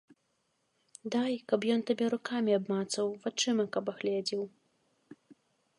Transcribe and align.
Дай, 1.15 1.33
каб 1.53 1.67
ён 1.73 1.81
табе 1.89 2.05
рукамі 2.15 2.51
абмацаў, 2.59 3.05
вачыма 3.27 3.63
каб 3.75 3.85
агледзеў. 3.95 4.41